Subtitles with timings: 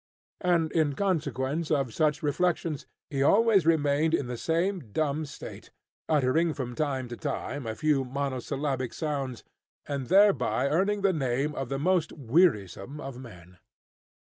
[0.41, 5.69] And in consequence of such reflections, he always remained in the same dumb state,
[6.09, 9.43] uttering from time to time a few monosyllabic sounds,
[9.85, 13.59] and thereby earning the name of the most wearisome of men.